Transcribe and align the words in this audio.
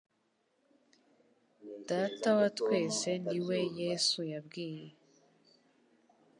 Data 1.87 2.29
wa 2.37 2.47
twese 2.57 3.11
ni 3.27 3.39
we 3.47 3.57
Yesu 3.81 4.19
yabwiye 4.33 4.87